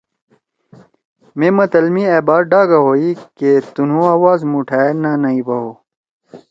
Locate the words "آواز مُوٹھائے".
4.15-4.91